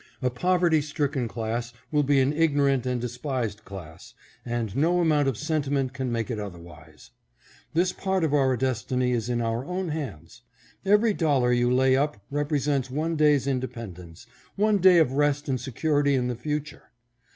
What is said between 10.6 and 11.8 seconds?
Every dollar you